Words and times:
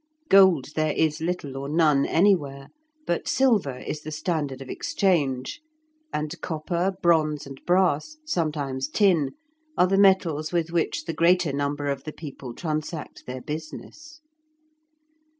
Gold 0.29 0.69
there 0.75 0.93
is 0.93 1.21
little 1.21 1.55
or 1.55 1.69
none 1.69 2.07
anywhere, 2.07 2.69
but 3.05 3.27
silver 3.27 3.77
is 3.77 4.01
the 4.01 4.09
standard 4.09 4.59
of 4.59 4.67
exchange, 4.67 5.61
and 6.11 6.41
copper, 6.41 6.93
bronze, 7.03 7.45
and 7.45 7.63
brass, 7.67 8.17
sometimes 8.25 8.87
tin, 8.87 9.33
are 9.77 9.85
the 9.85 9.99
metals 9.99 10.51
with 10.51 10.71
which 10.71 11.05
the 11.05 11.13
greater 11.13 11.53
number 11.53 11.85
of 11.85 12.03
the 12.03 12.13
people 12.13 12.55
transact 12.55 13.27
their 13.27 13.41
business. 13.41 14.21